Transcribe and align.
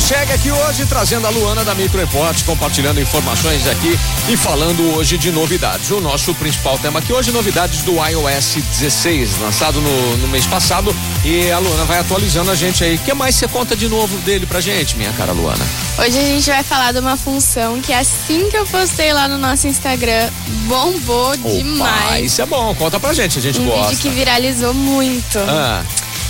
Segue 0.00 0.32
aqui 0.32 0.50
hoje, 0.50 0.84
trazendo 0.84 1.26
a 1.26 1.30
Luana 1.30 1.64
da 1.64 1.74
Micro 1.74 1.98
Report, 1.98 2.44
compartilhando 2.44 3.00
informações 3.00 3.66
aqui 3.66 3.98
e 4.28 4.36
falando 4.36 4.94
hoje 4.94 5.16
de 5.16 5.30
novidades. 5.32 5.90
O 5.90 6.00
nosso 6.00 6.34
principal 6.34 6.78
tema 6.78 6.98
aqui 6.98 7.10
hoje, 7.10 7.30
novidades 7.30 7.80
do 7.82 7.92
iOS 8.04 8.56
16, 8.78 9.38
lançado 9.40 9.80
no, 9.80 10.16
no 10.18 10.28
mês 10.28 10.46
passado. 10.46 10.94
E 11.24 11.50
a 11.50 11.58
Luana 11.58 11.84
vai 11.84 12.00
atualizando 12.00 12.50
a 12.50 12.54
gente 12.54 12.84
aí. 12.84 12.96
O 12.96 12.98
que 12.98 13.14
mais 13.14 13.34
você 13.34 13.48
conta 13.48 13.74
de 13.74 13.88
novo 13.88 14.14
dele 14.18 14.44
pra 14.44 14.60
gente, 14.60 14.94
minha 14.96 15.12
cara 15.14 15.32
Luana? 15.32 15.64
Hoje 15.98 16.18
a 16.18 16.22
gente 16.22 16.50
vai 16.50 16.62
falar 16.62 16.92
de 16.92 16.98
uma 16.98 17.16
função 17.16 17.80
que 17.80 17.92
assim 17.92 18.50
que 18.50 18.58
eu 18.58 18.66
postei 18.66 19.10
lá 19.12 19.26
no 19.26 19.38
nosso 19.38 19.66
Instagram, 19.66 20.28
bombou 20.66 21.30
Opa, 21.30 21.48
demais. 21.48 22.26
isso 22.26 22.42
é 22.42 22.46
bom, 22.46 22.74
conta 22.74 23.00
pra 23.00 23.14
gente, 23.14 23.38
a 23.38 23.42
gente 23.42 23.58
Um 23.58 23.64
gosta. 23.66 23.88
vídeo 23.88 24.02
que 24.02 24.10
viralizou 24.10 24.74
muito. 24.74 25.38
Ah, 25.48 25.82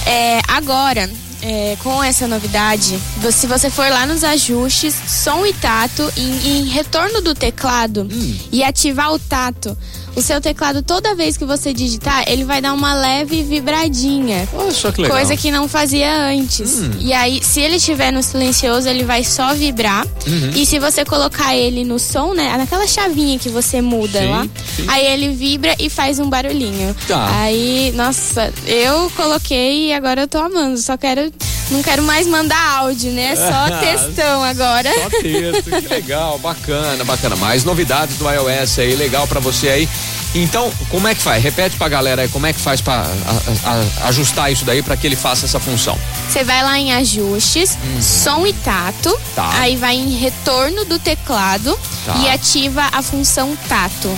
É, 0.06 0.40
agora, 0.46 1.10
é, 1.46 1.76
com 1.82 2.02
essa 2.02 2.26
novidade, 2.26 2.98
se 3.30 3.46
você 3.46 3.68
for 3.68 3.86
lá 3.90 4.06
nos 4.06 4.24
ajustes, 4.24 4.94
som 4.94 5.44
e 5.44 5.52
tato, 5.52 6.10
em, 6.16 6.48
em 6.48 6.64
retorno 6.68 7.20
do 7.20 7.34
teclado 7.34 8.08
Hum. 8.10 8.36
e 8.50 8.64
ativar 8.64 9.12
o 9.12 9.18
tato, 9.18 9.76
o 10.16 10.22
seu 10.22 10.40
teclado, 10.40 10.82
toda 10.82 11.14
vez 11.14 11.36
que 11.36 11.44
você 11.44 11.72
digitar, 11.72 12.24
ele 12.28 12.44
vai 12.44 12.60
dar 12.60 12.72
uma 12.72 12.94
leve 12.94 13.42
vibradinha. 13.42 14.48
olha 14.54 14.72
só 14.72 14.90
que 14.92 15.02
legal. 15.02 15.16
Hum. 15.16 15.20
Coisa 15.20 15.36
que 15.36 15.50
não 15.50 15.68
fazia 15.68 16.12
antes. 16.28 16.80
E 17.00 17.12
aí, 17.12 17.42
se 17.42 17.60
ele 17.60 17.76
estiver 17.76 18.12
no 18.12 18.22
silencioso, 18.22 18.88
ele 18.88 19.04
vai 19.04 19.24
só 19.24 19.54
vibrar. 19.54 20.06
Uhum. 20.26 20.50
E 20.54 20.64
se 20.66 20.78
você 20.78 21.04
colocar 21.04 21.54
ele 21.56 21.84
no 21.84 21.98
som, 21.98 22.32
né? 22.34 22.56
Naquela 22.56 22.86
chavinha 22.86 23.38
que 23.38 23.48
você 23.48 23.80
muda 23.80 24.20
Sim, 24.20 24.26
lá, 24.30 24.46
sim. 24.76 24.84
aí 24.88 25.06
ele 25.06 25.30
vibra 25.34 25.74
e 25.78 25.88
faz 25.90 26.18
um 26.18 26.28
barulhinho. 26.28 26.94
Tá. 27.06 27.40
Aí, 27.40 27.92
nossa, 27.94 28.52
eu 28.66 29.10
coloquei 29.16 29.88
e 29.88 29.92
agora 29.92 30.22
eu 30.22 30.28
tô 30.28 30.38
amando. 30.38 30.78
Só 30.78 30.96
quero. 30.96 31.32
Não 31.70 31.82
quero 31.82 32.02
mais 32.02 32.26
mandar 32.26 32.78
áudio, 32.78 33.12
né? 33.12 33.34
Só 33.36 33.78
textão 33.80 34.42
agora. 34.44 34.92
Só 34.92 35.08
texto, 35.20 35.64
que 35.70 35.88
legal, 35.88 36.38
bacana, 36.38 37.04
bacana. 37.04 37.36
Mais 37.36 37.64
novidades 37.64 38.16
do 38.16 38.28
iOS 38.30 38.78
aí, 38.78 38.94
legal 38.94 39.26
pra 39.26 39.40
você 39.40 39.68
aí. 39.68 39.88
Então, 40.36 40.68
como 40.90 41.06
é 41.06 41.14
que 41.14 41.22
faz? 41.22 41.40
Repete 41.42 41.76
pra 41.76 41.88
galera 41.88 42.22
aí, 42.22 42.28
como 42.28 42.44
é 42.44 42.52
que 42.52 42.58
faz 42.58 42.80
pra 42.80 43.02
a- 43.04 43.70
a- 44.04 44.08
ajustar 44.08 44.50
isso 44.50 44.64
daí 44.64 44.82
pra 44.82 44.96
que 44.96 45.06
ele 45.06 45.14
faça 45.14 45.46
essa 45.46 45.60
função? 45.60 45.96
Você 46.28 46.42
vai 46.42 46.60
lá 46.64 46.76
em 46.76 46.92
ajustes, 46.92 47.78
som 48.02 48.44
e 48.44 48.52
tato. 48.52 49.10
Uhum. 49.10 49.18
Tá. 49.36 49.50
Aí 49.60 49.76
vai 49.76 49.94
em 49.94 50.10
retorno 50.16 50.84
do 50.84 50.98
teclado 50.98 51.78
Tá. 52.04 52.16
e 52.16 52.28
ativa 52.28 52.82
a 52.90 53.00
função 53.00 53.56
tato. 53.68 54.10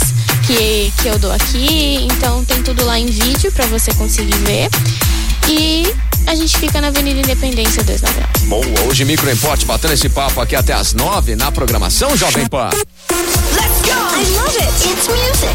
que, 0.49 0.91
que 1.01 1.07
eu 1.07 1.19
dou 1.19 1.31
aqui. 1.31 2.07
Então 2.11 2.43
tem 2.43 2.63
tudo 2.63 2.83
lá 2.83 2.97
em 2.97 3.05
vídeo 3.05 3.51
pra 3.51 3.67
você 3.67 3.93
conseguir 3.93 4.37
ver. 4.39 4.69
E 5.47 5.93
a 6.25 6.33
gente 6.33 6.57
fica 6.57 6.81
na 6.81 6.87
Avenida 6.87 7.19
Independência 7.19 7.83
299. 7.83 8.47
Boa, 8.47 8.89
hoje 8.89 9.05
Micro 9.05 9.29
Import 9.29 9.63
batendo 9.65 9.93
esse 9.93 10.09
papo 10.09 10.41
aqui 10.41 10.55
até 10.55 10.73
as 10.73 10.93
nove 10.93 11.35
na 11.35 11.51
programação 11.51 12.17
Jovem 12.17 12.47
Pan. 12.47 12.69
Let's 12.71 13.81
go! 13.83 13.91
I 13.91 14.25
love 14.37 14.57
it. 14.57 14.89
It's 14.89 15.07
music. 15.07 15.48